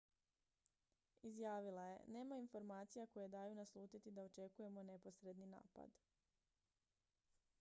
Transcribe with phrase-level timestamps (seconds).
[1.29, 5.89] "izjavila je: "nema informacija koje daju naslutiti da očekujemo neposredni napad.